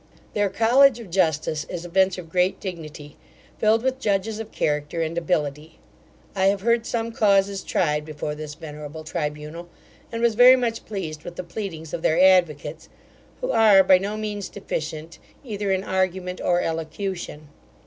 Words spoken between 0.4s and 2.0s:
college of justice is a